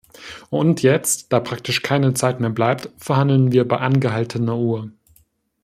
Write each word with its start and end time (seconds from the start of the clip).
Und 0.49 0.81
jetzt, 0.81 1.31
da 1.31 1.39
praktisch 1.39 1.83
keine 1.83 2.15
Zeit 2.15 2.39
mehr 2.39 2.49
bleibt, 2.49 2.89
verhandeln 2.97 3.51
wir 3.51 3.67
bei 3.67 3.77
angehaltener 3.77 4.57
Uhr. 4.57 4.89